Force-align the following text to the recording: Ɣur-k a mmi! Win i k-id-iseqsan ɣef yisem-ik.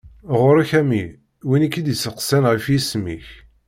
Ɣur-k 0.39 0.71
a 0.79 0.81
mmi! 0.83 1.05
Win 1.47 1.65
i 1.67 1.69
k-id-iseqsan 1.71 2.43
ɣef 2.51 2.65
yisem-ik. 2.71 3.27